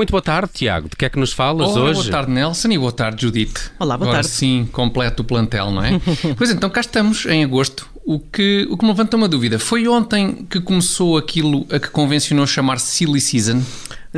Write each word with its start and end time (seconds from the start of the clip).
Muito 0.00 0.12
boa 0.12 0.22
tarde, 0.22 0.50
Tiago. 0.54 0.88
De 0.88 0.96
que 0.96 1.04
é 1.04 1.10
que 1.10 1.18
nos 1.18 1.30
falas 1.30 1.70
Olá, 1.70 1.82
hoje? 1.82 2.00
Boa 2.00 2.10
tarde, 2.10 2.32
Nelson, 2.32 2.68
e 2.68 2.78
boa 2.78 2.90
tarde, 2.90 3.20
Judite. 3.20 3.70
Olá, 3.78 3.98
boa 3.98 4.08
Agora 4.08 4.22
tarde. 4.22 4.34
sim, 4.34 4.66
completo 4.72 5.22
o 5.22 5.26
plantel, 5.26 5.70
não 5.70 5.84
é? 5.84 6.00
pois 6.38 6.50
então, 6.50 6.70
cá 6.70 6.80
estamos, 6.80 7.26
em 7.26 7.44
agosto. 7.44 7.86
O 8.02 8.18
que, 8.18 8.66
o 8.70 8.78
que 8.78 8.84
me 8.84 8.90
levanta 8.90 9.16
uma 9.16 9.28
dúvida. 9.28 9.58
Foi 9.58 9.86
ontem 9.86 10.46
que 10.48 10.58
começou 10.58 11.18
aquilo 11.18 11.66
a 11.70 11.78
que 11.78 11.90
convencionou 11.90 12.46
chamar 12.46 12.80
Silly 12.80 13.20
Season? 13.20 13.62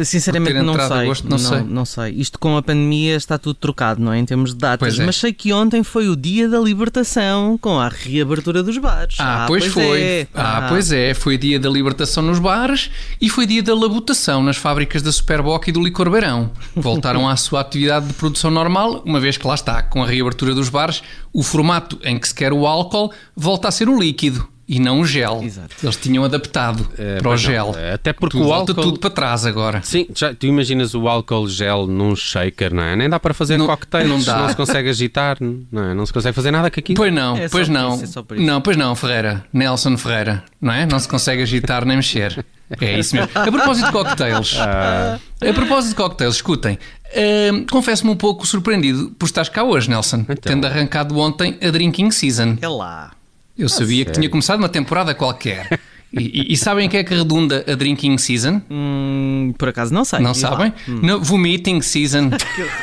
Sinceramente 0.04 0.54
não 0.62 0.74
sei. 0.74 0.98
agosto, 0.98 1.28
não 1.28 1.38
sei. 1.38 1.60
não 1.62 1.84
sei. 1.84 2.12
Isto 2.14 2.38
com 2.38 2.56
a 2.56 2.62
pandemia 2.62 3.14
está 3.14 3.36
tudo 3.36 3.54
trocado, 3.54 4.00
não 4.00 4.12
é? 4.12 4.18
Em 4.18 4.24
termos 4.24 4.54
de 4.54 4.56
datas. 4.56 4.78
Pois 4.78 4.98
é. 4.98 5.04
Mas 5.04 5.16
sei 5.16 5.32
que 5.32 5.52
ontem 5.52 5.82
foi 5.82 6.08
o 6.08 6.16
dia 6.16 6.48
da 6.48 6.58
libertação 6.58 7.58
com 7.58 7.78
a 7.78 7.88
reabertura 7.88 8.62
dos 8.62 8.78
bares. 8.78 9.16
Ah, 9.18 9.44
pois, 9.46 9.66
foi. 9.66 10.00
é. 10.00 10.26
Ah, 10.34 10.66
pois 10.68 10.92
é. 10.92 11.12
Foi 11.12 11.36
dia 11.36 11.60
da 11.60 11.68
libertação 11.68 12.22
nos 12.22 12.38
bares 12.38 12.90
e 13.20 13.28
foi 13.28 13.46
dia 13.46 13.62
da 13.62 13.74
labutação 13.74 14.42
nas 14.42 14.56
fábricas 14.56 15.02
da 15.02 15.12
Superboc 15.12 15.68
e 15.68 15.72
do 15.72 15.82
Licor 15.82 16.10
Beirão. 16.10 16.50
Voltaram 16.74 17.28
à 17.28 17.36
sua 17.36 17.60
atividade 17.60 18.06
de 18.06 18.14
produção 18.14 18.50
normal, 18.50 19.02
uma 19.04 19.20
vez 19.20 19.36
que 19.36 19.46
lá 19.46 19.54
está, 19.54 19.82
com 19.82 20.02
a 20.02 20.06
reabertura 20.06 20.54
dos 20.54 20.70
bares, 20.70 21.02
o 21.32 21.42
formato 21.42 21.98
em 22.02 22.18
que 22.18 22.28
se 22.28 22.34
quer 22.34 22.52
o 22.52 22.66
álcool 22.66 23.12
volta 23.36 23.68
a 23.68 23.70
ser 23.70 23.88
o 23.88 23.98
líquido. 23.98 24.51
E 24.74 24.78
não 24.80 25.00
o 25.00 25.04
gel. 25.04 25.42
Exato. 25.44 25.76
Eles 25.82 25.96
tinham 25.96 26.24
adaptado 26.24 26.88
Eh, 26.96 27.16
para 27.18 27.28
o 27.28 27.30
pois 27.32 27.42
não. 27.44 27.50
gel. 27.50 27.74
Eh, 27.76 27.92
Até 27.92 28.12
porque 28.14 28.38
tudo, 28.38 28.44
o 28.44 28.48
volta 28.48 28.72
álcool... 28.72 28.82
tudo 28.84 28.98
para 29.00 29.10
trás 29.10 29.44
agora. 29.44 29.82
Sim, 29.82 30.06
já, 30.14 30.32
tu 30.34 30.46
imaginas 30.46 30.94
o 30.94 31.06
álcool 31.08 31.46
gel 31.46 31.86
num 31.86 32.16
shaker, 32.16 32.72
não 32.72 32.82
é? 32.82 32.96
Nem 32.96 33.10
dá 33.10 33.20
para 33.20 33.34
fazer 33.34 33.58
Não- 33.58 33.66
cocktails, 33.66 34.08
não 34.08 34.16
não, 34.16 34.24
dá. 34.24 34.48
se 34.48 34.56
consegue 34.56 34.88
agitar, 34.88 35.36
não 35.40 35.84
é? 35.90 35.94
Não 35.94 36.06
se 36.06 36.12
consegue 36.14 36.34
fazer 36.34 36.50
nada 36.50 36.70
com 36.70 36.80
aquilo. 36.80 36.96
Pois 36.96 37.12
não, 37.12 37.36
É 37.36 37.48
pois 37.50 37.68
não. 37.68 38.02
isso, 38.02 38.18
é 38.30 38.34
não, 38.40 38.60
pois 38.62 38.76
não, 38.78 38.96
Ferreira. 38.96 39.44
Nelson 39.52 39.98
Ferreira, 39.98 40.42
não 40.58 40.72
é? 40.72 40.86
Não 40.86 40.98
se 40.98 41.06
consegue 41.08 41.42
agitar 41.42 41.84
nem 41.84 41.96
mexer. 41.96 42.42
É 42.80 42.98
isso 42.98 43.14
mesmo. 43.14 43.30
A 43.34 43.52
propósito 43.52 43.84
de 43.86 43.92
cocktails. 43.92 44.56
Ah. 44.58 45.18
A 45.46 45.52
propósito 45.52 45.90
de 45.90 45.96
cocktails, 45.96 46.36
escutem. 46.36 46.78
hum, 47.52 47.66
Confesso-me 47.70 48.10
um 48.10 48.16
pouco 48.16 48.46
surpreendido 48.46 49.10
por 49.18 49.26
estás 49.26 49.50
cá 49.50 49.62
hoje, 49.62 49.90
Nelson. 49.90 50.20
Então. 50.20 50.36
Tendo 50.40 50.66
arrancado 50.66 51.18
ontem 51.18 51.58
a 51.62 51.68
drinking 51.70 52.10
season. 52.10 52.56
É 52.62 52.68
lá. 52.68 53.10
Eu 53.58 53.68
sabia 53.68 54.04
que 54.04 54.10
sério? 54.10 54.20
tinha 54.20 54.30
começado 54.30 54.58
uma 54.58 54.68
temporada 54.68 55.14
qualquer. 55.14 55.80
E, 56.14 56.42
e- 56.42 56.52
e 56.52 56.56
sabem 56.58 56.84
em 56.84 56.88
que 56.90 56.98
é 56.98 57.02
que 57.02 57.14
redunda 57.14 57.64
a 57.66 57.74
drinking 57.74 58.18
season? 58.18 58.60
Hum, 58.70 59.54
por 59.56 59.70
acaso 59.70 59.94
não 59.94 60.04
sei. 60.04 60.18
Não 60.18 60.26
lá. 60.32 60.34
sabem? 60.34 60.70
No 60.86 61.18
vomiting 61.22 61.80
season. 61.80 62.28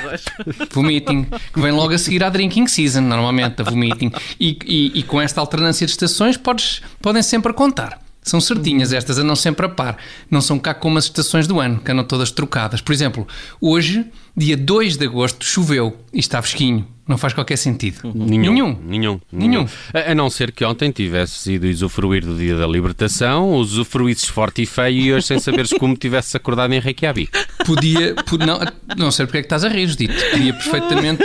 vomiting. 0.74 1.26
Que 1.54 1.60
vem 1.62 1.72
logo 1.72 1.94
a 1.94 1.98
seguir 2.00 2.24
à 2.24 2.30
drinking 2.30 2.66
season, 2.68 3.02
normalmente, 3.02 3.62
a 3.62 3.66
vomiting. 3.66 4.12
E, 4.40 4.58
e- 4.66 4.92
e 5.00 5.04
com 5.04 5.22
esta 5.22 5.40
alternância 5.42 5.86
de 5.86 5.92
estações 5.92 6.38
podes, 6.38 6.82
podem 7.02 7.22
sempre 7.22 7.54
contar. 7.54 8.02
São 8.22 8.42
certinhas 8.42 8.92
estas, 8.94 9.18
andam 9.18 9.36
sempre 9.36 9.66
a 9.66 9.70
par. 9.70 9.98
Não 10.30 10.42
são 10.42 10.60
cá 10.60 10.74
como 10.74 10.98
as 10.98 11.06
estações 11.06 11.48
do 11.48 11.60
ano, 11.60 11.80
que 11.80 11.92
andam 11.92 12.04
todas 12.04 12.32
trocadas. 12.32 12.82
Por 12.82 12.94
exemplo, 12.94 13.28
hoje, 13.62 14.06
dia 14.36 14.56
2 14.58 14.98
de 14.98 15.06
agosto, 15.06 15.46
choveu 15.46 15.98
e 16.14 16.20
está 16.20 16.42
fresquinho. 16.42 16.88
Não 17.08 17.18
faz 17.18 17.34
qualquer 17.34 17.58
sentido. 17.58 18.12
Nenhum. 18.14 18.54
Nenhum. 18.54 18.78
Nenhum. 18.84 19.20
Nenhum. 19.32 19.68
A, 19.92 20.12
a 20.12 20.16
não 20.16 20.30
ser 20.30 20.52
que 20.52 20.64
ontem 20.64 20.92
tivesses 20.92 21.44
ido 21.48 21.68
usufruir 21.68 22.24
do 22.24 22.38
dia 22.38 22.56
da 22.56 22.68
libertação, 22.68 23.52
usufruísses 23.56 24.26
forte 24.26 24.62
e 24.62 24.66
feio 24.68 25.02
e 25.02 25.14
hoje 25.14 25.26
sem 25.26 25.40
saberes 25.40 25.72
como 25.74 25.98
tivesses 25.98 26.36
acordado 26.36 26.72
em 26.72 26.80
Reykjavik. 26.80 27.32
Podia, 27.66 28.14
pod- 28.14 28.46
não, 28.46 28.60
não 28.96 29.10
sei 29.10 29.26
porque 29.26 29.40
é 29.40 29.42
que 29.42 29.48
estás 29.48 29.64
a 29.64 29.70
rir, 29.70 29.88
Judito. 29.88 30.14
Podia 30.30 30.54
perfeitamente 30.54 31.24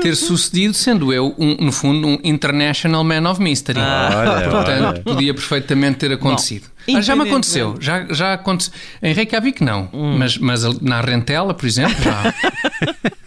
ter 0.00 0.14
sucedido, 0.14 0.74
sendo 0.74 1.12
eu, 1.12 1.34
um, 1.36 1.56
no 1.56 1.72
fundo, 1.72 2.06
um 2.06 2.18
International 2.22 3.02
Man 3.02 3.28
of 3.28 3.42
Mystery. 3.42 3.80
Olha, 3.80 4.48
Portanto, 4.48 4.84
olha. 4.86 5.02
podia 5.02 5.34
perfeitamente 5.34 5.98
ter 5.98 6.12
acontecido. 6.12 6.66
Ah, 6.94 7.00
já 7.00 7.16
me 7.16 7.22
aconteceu, 7.22 7.76
já, 7.80 8.06
já 8.12 8.34
aconteceu. 8.34 8.72
Em 9.02 9.12
Reykjavik 9.12 9.62
não, 9.62 9.88
mas, 10.18 10.38
mas 10.38 10.80
na 10.80 11.00
Rentela, 11.00 11.54
por 11.54 11.66
exemplo, 11.66 11.96
já. 12.02 12.34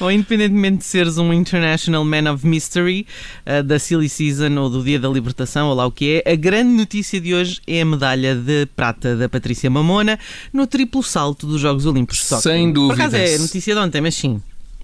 Ou 0.00 0.10
independentemente 0.10 0.78
de 0.78 0.84
seres 0.84 1.18
um 1.18 1.32
International 1.32 2.04
Man 2.04 2.32
of 2.32 2.46
Mystery 2.46 3.06
uh, 3.46 3.62
da 3.62 3.78
Silly 3.78 4.08
Season 4.08 4.56
ou 4.58 4.70
do 4.70 4.82
Dia 4.82 4.98
da 4.98 5.08
Libertação, 5.08 5.68
ou 5.68 5.74
lá 5.74 5.86
o 5.86 5.92
que 5.92 6.22
é, 6.24 6.32
a 6.32 6.34
grande 6.36 6.70
notícia 6.70 7.20
de 7.20 7.34
hoje 7.34 7.60
é 7.66 7.82
a 7.82 7.84
medalha 7.84 8.34
de 8.34 8.66
prata 8.74 9.16
da 9.16 9.28
Patrícia 9.28 9.68
Mamona 9.68 10.18
no 10.52 10.66
triplo 10.66 11.02
salto 11.02 11.46
dos 11.46 11.60
Jogos 11.60 11.84
Olímpicos 11.84 12.22
de 12.22 12.28
Tóquio. 12.28 12.42
Sem 12.42 12.72
Por 12.72 12.92
acaso 12.92 13.16
dúvida. 13.16 13.30
é 13.30 13.38
notícia 13.38 13.74
de 13.74 13.80
ontem, 13.80 14.00
mas 14.00 14.14
sim. 14.14 14.40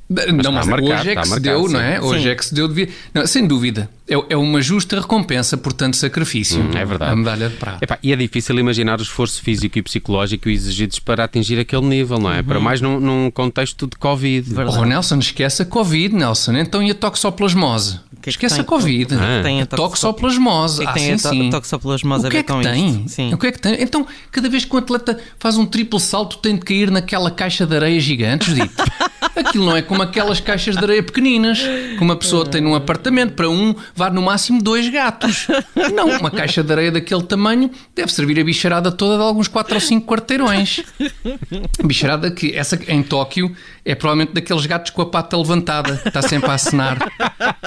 Não, 0.08 0.52
mas 0.52 0.68
hoje 0.68 0.92
é 0.92 1.08
está 1.08 1.22
que 1.22 1.28
se 1.28 1.40
deu, 1.40 1.68
não 1.68 1.80
é? 1.80 2.00
Hoje 2.00 2.22
Sim. 2.22 2.28
é 2.28 2.34
que 2.36 2.44
se 2.44 2.54
deu. 2.54 2.68
Devia... 2.68 2.88
Não, 3.12 3.26
sem 3.26 3.44
dúvida. 3.44 3.90
É, 4.08 4.14
é 4.30 4.36
uma 4.36 4.62
justa 4.62 5.00
recompensa 5.00 5.56
por 5.56 5.72
tanto 5.72 5.96
sacrifício. 5.96 6.60
Hum, 6.60 6.70
é 6.76 6.84
verdade. 6.84 7.12
A 7.12 7.16
medalha 7.16 7.48
de 7.48 7.56
prata. 7.56 7.78
Epá, 7.84 7.98
e 8.00 8.12
é 8.12 8.16
difícil 8.16 8.56
imaginar 8.56 9.00
o 9.00 9.02
esforço 9.02 9.42
físico 9.42 9.78
e 9.78 9.82
psicológico 9.82 10.48
exigidos 10.48 11.00
para 11.00 11.24
atingir 11.24 11.58
aquele 11.58 11.86
nível, 11.86 12.18
não 12.20 12.32
é? 12.32 12.40
Para 12.40 12.60
mais 12.60 12.80
num, 12.80 13.00
num 13.00 13.30
contexto 13.32 13.88
de 13.88 13.96
Covid. 13.96 14.48
Verdade. 14.54 14.78
Oh, 14.78 14.84
Nelson, 14.84 15.18
esquece 15.18 15.62
a 15.62 15.66
Covid, 15.66 16.14
Nelson. 16.14 16.56
Então 16.56 16.80
e 16.80 16.90
a 16.92 16.94
toxoplasmose? 16.94 17.98
que 18.26 18.30
é 18.30 18.32
que 18.32 18.36
esquece 18.38 18.54
tem? 18.56 18.62
a 18.62 18.64
Covid. 18.64 19.14
O 19.14 19.18
que 19.18 19.24
é 19.24 19.36
que 19.36 19.42
tem 19.42 19.60
a 19.60 19.62
A 19.62 19.66
toxoplasmose. 19.66 20.82
O 20.82 20.82
que 20.82 20.82
é 20.82 20.86
que 20.86 20.90
ah, 20.90 20.94
tem 20.94 21.18
sim, 21.18 21.26
a 21.26 21.30
to- 21.30 21.36
sim. 21.36 21.50
toxoplasmose 21.50 22.26
O 22.26 22.30
que 22.30 22.36
a 22.36 22.40
é 22.40 22.42
ver 22.42 22.46
que 22.46 22.52
com 22.52 22.60
tem? 22.60 23.08
Sim. 23.08 23.34
O 23.34 23.38
que 23.38 23.46
é 23.46 23.52
que 23.52 23.60
tem? 23.60 23.80
Então, 23.80 24.06
cada 24.32 24.48
vez 24.48 24.64
que 24.64 24.74
um 24.74 24.78
atleta 24.78 25.18
faz 25.38 25.56
um 25.56 25.64
triplo 25.64 26.00
salto, 26.00 26.38
tem 26.38 26.56
de 26.56 26.62
cair 26.62 26.90
naquela 26.90 27.30
caixa 27.30 27.64
de 27.64 27.76
areia 27.76 28.00
gigante, 28.00 28.46
Judito. 28.46 28.74
Aquilo 29.36 29.66
não 29.66 29.76
é 29.76 29.82
como 29.82 30.02
aquelas 30.02 30.40
caixas 30.40 30.76
de 30.76 30.82
areia 30.82 31.02
pequeninas, 31.02 31.58
que 31.60 31.98
uma 32.00 32.16
pessoa 32.16 32.44
tem 32.46 32.60
num 32.60 32.74
apartamento. 32.74 33.34
Para 33.34 33.48
um, 33.48 33.74
vá 33.94 34.08
no 34.10 34.22
máximo 34.22 34.62
dois 34.62 34.88
gatos. 34.88 35.46
Não, 35.94 36.06
uma 36.18 36.30
caixa 36.30 36.62
de 36.62 36.72
areia 36.72 36.90
daquele 36.92 37.22
tamanho 37.22 37.70
deve 37.94 38.12
servir 38.12 38.40
a 38.40 38.44
bicharada 38.44 38.90
toda 38.90 39.16
de 39.16 39.22
alguns 39.22 39.48
4 39.48 39.74
ou 39.74 39.80
5 39.80 40.06
quarteirões. 40.06 40.80
Bicharada 41.84 42.30
que, 42.30 42.54
essa 42.54 42.78
em 42.88 43.02
Tóquio, 43.02 43.54
é 43.84 43.94
provavelmente 43.94 44.32
daqueles 44.32 44.66
gatos 44.66 44.90
com 44.90 45.02
a 45.02 45.06
pata 45.06 45.36
levantada, 45.36 46.00
está 46.04 46.22
sempre 46.22 46.50
a 46.50 46.54
acenar, 46.54 46.98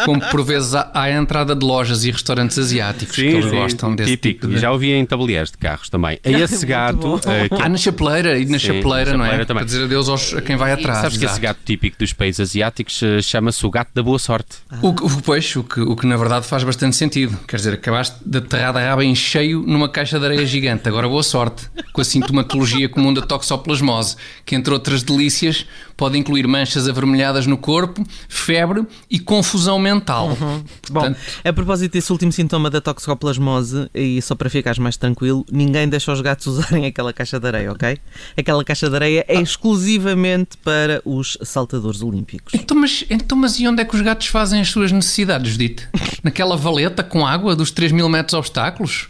como 0.06 0.20
por 0.30 0.44
vezes 0.44 0.74
há 0.76 0.90
à 0.94 1.12
entrada 1.12 1.56
de 1.56 1.66
lojas 1.66 2.04
e 2.04 2.12
restaurantes 2.12 2.58
asiáticos, 2.58 3.16
que 3.16 3.22
eles 3.22 3.46
gostam 3.52 3.96
desse 3.96 4.12
típico. 4.18 4.42
tipo 4.42 4.52
E 4.54 4.56
de... 4.56 4.62
já 4.62 4.72
ouvi 4.72 4.92
em 4.92 5.06
tabuleiros 5.06 5.52
de 5.52 5.58
carros 5.58 5.90
também. 5.90 6.20
A 6.24 6.30
esse 6.40 6.66
gato, 6.66 7.20
que- 7.20 7.62
Ah, 7.62 7.70
na 7.70 7.78
chapeleira, 7.78 8.38
e 8.38 8.46
na 8.46 8.60
Sim, 8.60 8.68
chapeleira, 8.68 9.12
na 9.12 9.18
não 9.18 9.26
é? 9.26 9.30
também. 9.46 9.56
Para 9.60 9.66
dizer 9.66 9.84
adeus 9.84 10.10
aos, 10.10 10.34
a 10.34 10.42
quem 10.42 10.56
vai 10.56 10.72
atrás. 10.72 11.00
sabes 11.00 11.18
que 11.18 11.26
esse 11.26 11.40
exato. 11.40 11.59
Gato 11.60 11.66
típico 11.66 11.98
dos 12.00 12.14
países 12.14 12.40
asiáticos 12.40 13.02
eh, 13.04 13.22
chama-se 13.22 13.66
o 13.66 13.70
gato 13.70 13.90
da 13.94 14.02
boa 14.02 14.18
sorte. 14.20 14.58
O, 14.82 14.94
que- 14.94 15.04
o, 15.04 15.22
pois, 15.22 15.56
o 15.56 15.64
que, 15.64 15.82
o 15.82 15.96
que 15.96 16.06
na 16.08 16.16
verdade 16.18 16.46
faz 16.46 16.64
bastante 16.64 16.96
sentido. 16.96 17.38
Quer 17.48 17.58
dizer, 17.58 17.74
acabaste 17.74 18.18
de 18.26 18.38
aterrar 18.38 18.76
a 18.76 18.80
raba 18.80 19.04
em 19.04 19.14
cheio 19.16 19.64
numa 19.66 19.90
caixa 19.90 20.20
de 20.20 20.26
areia 20.26 20.46
gigante. 20.46 20.88
Agora 20.88 21.08
boa 21.08 21.24
sorte. 21.24 21.70
Com 21.94 22.02
a 22.02 22.04
sintomatologia 22.04 22.88
comum 22.90 23.14
da 23.14 23.22
toxoplasmose, 23.22 24.16
que 24.46 24.56
entre 24.56 24.74
outras 24.74 25.04
delícias 25.04 25.66
pode 25.98 26.18
incluir 26.18 26.48
manchas 26.48 26.88
avermelhadas 26.88 27.46
no 27.46 27.58
corpo, 27.58 28.06
febre 28.30 28.86
e 29.10 29.20
confusão 29.20 29.78
mental. 29.78 30.30
Bom, 30.40 30.64
Portanto, 30.94 31.20
a 31.44 31.52
propósito 31.54 31.92
desse 31.94 32.12
último 32.12 32.32
sintoma 32.32 32.70
da 32.70 32.80
toxoplasmose, 32.80 33.90
e 33.94 34.22
só 34.22 34.34
para 34.36 34.50
ficares 34.50 34.80
mais 34.80 34.96
tranquilo, 34.96 35.46
ninguém 35.52 35.90
deixa 35.90 36.12
os 36.12 36.22
gatos 36.22 36.48
usarem 36.60 36.86
aquela 36.86 37.12
caixa 37.12 37.40
de 37.40 37.48
areia, 37.48 37.72
ok? 37.72 37.98
Aquela 38.38 38.64
caixa 38.64 38.90
de 38.90 38.96
areia 38.96 39.26
é 39.28 39.42
exclusivamente 39.42 40.58
para 40.64 41.02
os 41.04 41.38
saltadores 41.50 42.02
olímpicos. 42.02 42.54
então, 42.54 42.78
mas, 42.78 43.06
então, 43.10 43.38
mas 43.38 43.60
e 43.60 43.68
onde 43.68 43.82
é 43.82 43.86
que 43.86 43.96
os 43.96 44.02
gatos 44.02 44.28
fazem 44.28 44.62
as 44.62 44.70
suas 44.70 44.92
necessidades, 44.92 45.52
Judite? 45.52 45.88
Naquela 46.24 46.56
valeta 46.56 47.04
com 47.04 47.26
água 47.26 47.56
dos 47.56 47.72
3 47.72 47.92
mil 47.92 48.08
metros 48.10 48.34
obstáculos? 48.34 49.08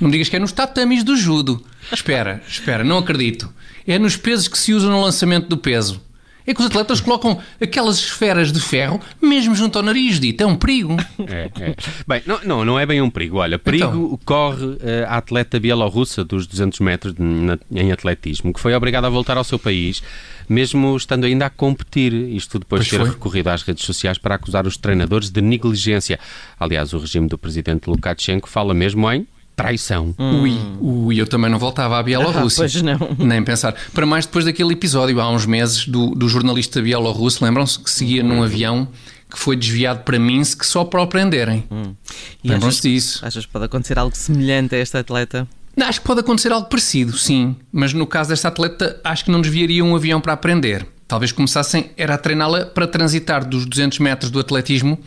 Não 0.00 0.08
me 0.08 0.12
digas 0.12 0.28
que 0.28 0.36
é 0.36 0.38
nos 0.38 0.52
tatamis 0.52 1.04
do 1.04 1.16
judo. 1.16 1.64
Espera, 1.92 2.42
espera, 2.48 2.84
não 2.84 2.98
acredito. 2.98 3.52
É 3.86 3.98
nos 3.98 4.16
pesos 4.16 4.48
que 4.48 4.58
se 4.58 4.72
usam 4.72 4.90
no 4.90 5.02
lançamento 5.02 5.48
do 5.48 5.56
peso. 5.56 6.00
É 6.46 6.52
que 6.54 6.60
os 6.60 6.66
atletas 6.66 7.00
colocam 7.00 7.38
aquelas 7.60 7.98
esferas 7.98 8.50
de 8.52 8.60
ferro 8.60 9.00
mesmo 9.20 9.54
junto 9.54 9.78
ao 9.78 9.84
nariz, 9.84 10.18
Dito. 10.18 10.42
É 10.42 10.46
um 10.46 10.56
perigo. 10.56 10.96
É, 11.20 11.50
é. 11.60 11.74
Bem, 12.06 12.22
não, 12.26 12.40
não, 12.44 12.64
não 12.64 12.78
é 12.78 12.84
bem 12.86 13.00
um 13.00 13.08
perigo. 13.10 13.38
Olha, 13.38 13.58
perigo 13.58 13.84
Então. 13.86 14.18
corre 14.24 14.76
eh, 14.80 15.04
a 15.08 15.16
atleta 15.18 15.58
bielorrussa 15.60 16.24
dos 16.24 16.46
200 16.46 16.80
metros 16.80 17.14
de- 17.14 17.22
na- 17.22 17.58
em 17.70 17.92
atletismo, 17.92 18.52
que 18.52 18.60
foi 18.60 18.74
obrigada 18.74 19.06
a 19.06 19.10
voltar 19.10 19.36
ao 19.36 19.44
seu 19.44 19.58
país, 19.58 20.02
mesmo 20.48 20.96
estando 20.96 21.24
ainda 21.24 21.46
a 21.46 21.50
competir. 21.50 22.12
Isto 22.12 22.58
depois 22.58 22.84
de 22.84 22.90
ter 22.90 22.98
foi. 22.98 23.08
recorrido 23.10 23.48
às 23.48 23.62
redes 23.62 23.84
sociais 23.84 24.18
para 24.18 24.34
acusar 24.34 24.66
os 24.66 24.76
treinadores 24.76 25.30
de 25.30 25.40
negligência. 25.40 26.18
Aliás, 26.58 26.92
o 26.92 26.98
regime 26.98 27.28
do 27.28 27.38
presidente 27.38 27.88
Lukashenko 27.88 28.48
fala 28.48 28.74
mesmo 28.74 29.10
em 29.12 29.26
traição. 29.56 30.14
Ui, 30.18 30.58
ui, 30.80 31.20
eu 31.20 31.26
também 31.26 31.50
não 31.50 31.58
voltava 31.58 31.98
à 31.98 32.02
Bielorrússia. 32.02 32.64
Ah, 32.64 32.68
pois 32.70 32.82
não. 32.82 32.98
Nem 33.26 33.42
pensar. 33.44 33.74
Para 33.92 34.06
mais 34.06 34.26
depois 34.26 34.44
daquele 34.44 34.72
episódio 34.72 35.20
há 35.20 35.28
uns 35.30 35.46
meses 35.46 35.86
do, 35.86 36.10
do 36.14 36.28
jornalista 36.28 36.80
bielorrusso, 36.80 37.44
lembram-se 37.44 37.78
que 37.78 37.90
seguia 37.90 38.22
num 38.22 38.42
avião 38.42 38.88
que 39.30 39.38
foi 39.38 39.56
desviado 39.56 40.00
para 40.00 40.18
Minsk 40.18 40.62
só 40.64 40.84
para 40.84 41.00
o 41.00 41.06
prenderem. 41.06 41.64
E 42.44 42.48
Lembram-se 42.48 42.82
disso? 42.82 43.24
achas 43.24 43.46
que 43.46 43.52
pode 43.52 43.64
acontecer 43.64 43.98
algo 43.98 44.14
semelhante 44.16 44.74
a 44.74 44.78
este 44.78 44.96
atleta? 44.98 45.48
Não, 45.74 45.86
Acho 45.86 46.00
que 46.02 46.06
pode 46.06 46.20
acontecer 46.20 46.52
algo 46.52 46.68
parecido, 46.68 47.16
sim. 47.16 47.56
Mas 47.72 47.94
no 47.94 48.06
caso 48.06 48.28
desta 48.28 48.48
atleta, 48.48 49.00
acho 49.02 49.24
que 49.24 49.30
não 49.30 49.40
desviaria 49.40 49.82
um 49.82 49.96
avião 49.96 50.20
para 50.20 50.34
aprender. 50.34 50.86
Talvez 51.08 51.32
começassem 51.32 51.90
era 51.96 52.14
a 52.14 52.18
treiná-la 52.18 52.66
para 52.66 52.86
transitar 52.86 53.46
dos 53.46 53.64
200 53.66 53.98
metros 53.98 54.30
do 54.30 54.38
atletismo 54.38 54.98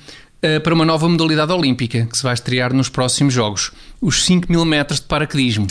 para 0.64 0.74
uma 0.74 0.86
nova 0.86 1.10
modalidade 1.10 1.52
olímpica 1.52 2.06
que 2.06 2.18
se 2.18 2.24
vai 2.24 2.34
estrear 2.34 2.74
nos 2.74 2.90
próximos 2.90 3.34
Jogos: 3.34 3.72
os 4.00 4.24
5 4.26 4.52
mil 4.52 4.64
metros 4.66 5.00
de 5.00 5.08
paraquedismo, 5.08 5.68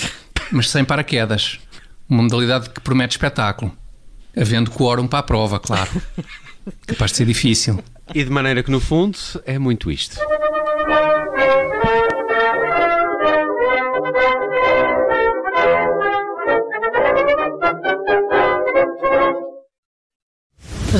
mas 0.50 0.70
sem 0.70 0.84
paraquedas. 0.84 1.60
Uma 2.08 2.22
modalidade 2.22 2.70
que 2.70 2.80
promete 2.80 3.12
espetáculo. 3.12 3.72
Havendo 4.36 4.70
quórum 4.70 5.06
para 5.06 5.20
a 5.20 5.22
prova, 5.22 5.60
claro. 5.60 5.90
Capaz 6.86 7.12
de 7.12 7.18
ser 7.18 7.26
difícil. 7.26 7.82
E 8.14 8.22
de 8.22 8.30
maneira 8.30 8.62
que, 8.62 8.70
no 8.70 8.80
fundo, 8.80 9.16
é 9.46 9.58
muito 9.58 9.90
isto. 9.90 10.18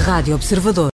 Rádio 0.07 0.35
Observador. 0.35 0.91